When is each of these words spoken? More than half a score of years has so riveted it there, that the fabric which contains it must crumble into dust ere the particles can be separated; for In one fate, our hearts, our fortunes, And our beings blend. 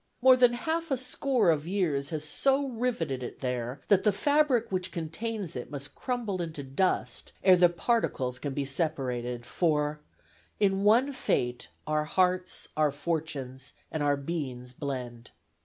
More 0.19 0.35
than 0.35 0.53
half 0.53 0.89
a 0.89 0.97
score 0.97 1.51
of 1.51 1.67
years 1.67 2.09
has 2.09 2.23
so 2.25 2.67
riveted 2.69 3.21
it 3.21 3.41
there, 3.41 3.81
that 3.87 4.03
the 4.03 4.11
fabric 4.11 4.71
which 4.71 4.91
contains 4.91 5.55
it 5.55 5.69
must 5.69 5.93
crumble 5.93 6.41
into 6.41 6.63
dust 6.63 7.33
ere 7.43 7.55
the 7.55 7.69
particles 7.69 8.39
can 8.39 8.55
be 8.55 8.65
separated; 8.65 9.45
for 9.45 9.99
In 10.59 10.81
one 10.83 11.13
fate, 11.13 11.67
our 11.85 12.05
hearts, 12.05 12.67
our 12.75 12.91
fortunes, 12.91 13.73
And 13.91 14.01
our 14.01 14.17
beings 14.17 14.73
blend. 14.73 15.29